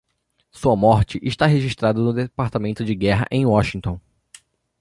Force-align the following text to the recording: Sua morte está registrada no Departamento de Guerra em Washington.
Sua 0.49 0.73
morte 0.75 1.19
está 1.21 1.45
registrada 1.45 2.01
no 2.01 2.11
Departamento 2.11 2.83
de 2.83 2.95
Guerra 2.95 3.27
em 3.29 3.45
Washington. 3.45 3.99